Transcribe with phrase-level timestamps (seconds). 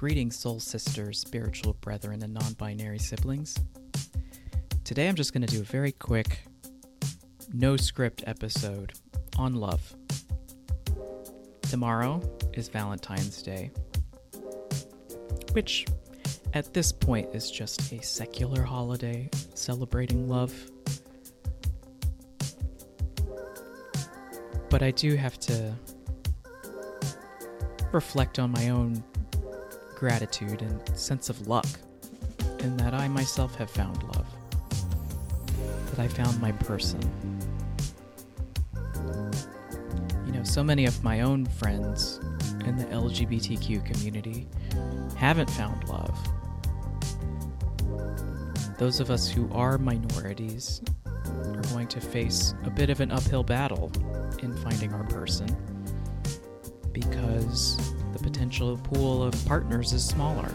[0.00, 3.54] Greetings, soul sisters, spiritual brethren, and non binary siblings.
[4.82, 6.38] Today I'm just going to do a very quick,
[7.52, 8.94] no script episode
[9.36, 9.94] on love.
[11.60, 12.22] Tomorrow
[12.54, 13.72] is Valentine's Day,
[15.52, 15.84] which
[16.54, 20.54] at this point is just a secular holiday celebrating love.
[24.70, 25.74] But I do have to
[27.92, 29.04] reflect on my own
[30.00, 31.66] gratitude and sense of luck
[32.60, 34.26] in that I myself have found love.
[35.90, 37.02] That I found my person.
[40.24, 42.18] You know, so many of my own friends
[42.64, 44.48] in the LGBTQ community
[45.16, 46.18] haven't found love.
[48.78, 53.42] Those of us who are minorities are going to face a bit of an uphill
[53.42, 53.92] battle
[54.38, 55.54] in finding our person
[56.90, 57.78] because
[58.12, 60.52] the potential pool of partners is smaller.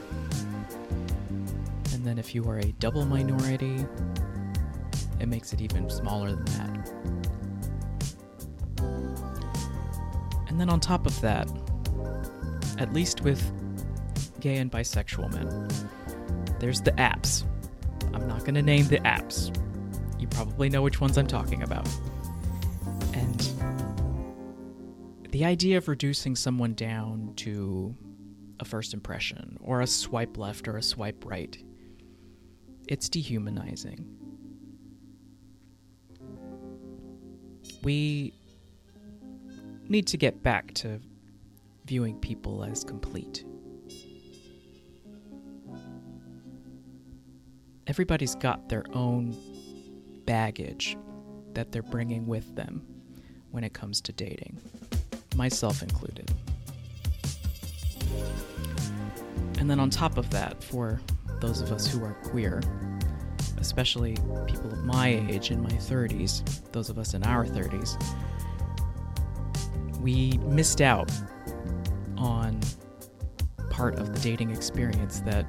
[1.94, 3.86] And then if you are a double minority,
[5.20, 6.92] it makes it even smaller than that.
[10.48, 11.50] And then on top of that,
[12.78, 13.42] at least with
[14.40, 15.68] gay and bisexual men,
[16.60, 17.44] there's the apps.
[18.14, 19.54] I'm not going to name the apps.
[20.20, 21.88] You probably know which ones I'm talking about.
[23.14, 23.42] And
[25.36, 27.94] the idea of reducing someone down to
[28.62, 31.62] a first impression or a swipe left or a swipe right,
[32.88, 34.08] it's dehumanizing.
[37.84, 38.34] We
[39.90, 41.02] need to get back to
[41.84, 43.44] viewing people as complete.
[47.88, 49.36] Everybody's got their own
[50.26, 50.96] baggage
[51.56, 52.88] that they're bringing with them
[53.52, 54.62] when it comes to dating,
[55.36, 56.32] myself included.
[59.60, 61.00] And then on top of that, for
[61.40, 62.62] those of us who are queer,
[63.58, 64.16] especially
[64.48, 67.98] people of my age in my 30s, those of us in our 30s,
[70.02, 71.12] we missed out
[72.18, 72.60] on
[73.70, 75.46] part of the dating experience that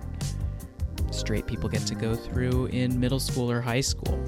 [1.11, 4.19] straight people get to go through in middle school or high school.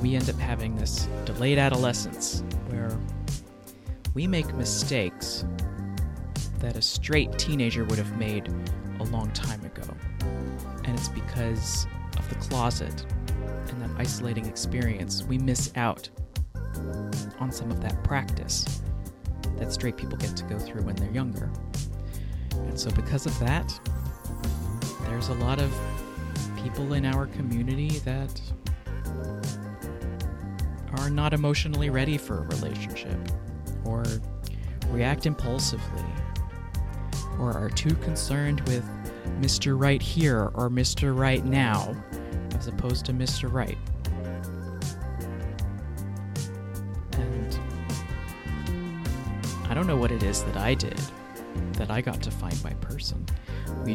[0.00, 2.98] We end up having this delayed adolescence where
[4.14, 5.44] we make mistakes
[6.58, 8.52] that a straight teenager would have made
[8.98, 9.82] a long time ago.
[10.84, 11.86] And it's because
[12.18, 13.06] of the closet
[13.68, 16.08] and that isolating experience, we miss out
[17.38, 18.82] on some of that practice
[19.56, 21.50] that straight people get to go through when they're younger.
[22.52, 23.78] And so, because of that,
[25.04, 25.72] there's a lot of
[26.62, 28.40] people in our community that
[30.98, 33.18] are not emotionally ready for a relationship,
[33.90, 34.04] or
[34.88, 36.04] react impulsively,
[37.38, 38.88] or are too concerned with
[39.40, 39.78] Mr.
[39.78, 41.16] Right here or Mr.
[41.16, 41.94] Right now,
[42.56, 43.52] as opposed to Mr.
[43.52, 43.78] Right.
[47.12, 47.58] And
[49.68, 51.00] I don't know what it is that I did
[51.72, 53.24] that I got to find my person.
[53.84, 53.94] We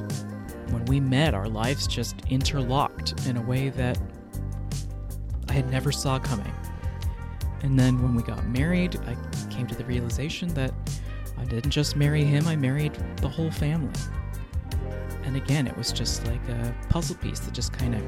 [0.72, 4.00] when we met, our lives just interlocked in a way that
[5.47, 6.51] I had never saw coming.
[7.63, 9.16] And then when we got married, I
[9.49, 10.73] came to the realization that
[11.38, 13.91] I didn't just marry him, I married the whole family.
[15.23, 18.03] And again, it was just like a puzzle piece that just kind of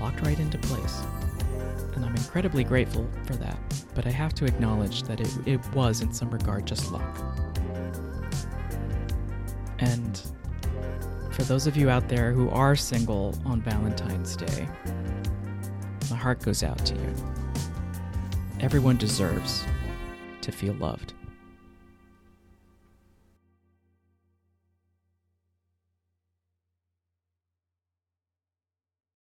[0.00, 1.02] locked right into place.
[1.94, 3.58] And I'm incredibly grateful for that.
[3.94, 7.18] But I have to acknowledge that it, it was, in some regard, just luck.
[9.78, 10.20] And
[11.32, 14.68] for those of you out there who are single on Valentine's Day,
[16.10, 17.14] my heart goes out to you.
[18.60, 19.64] Everyone deserves
[20.40, 21.12] to feel loved.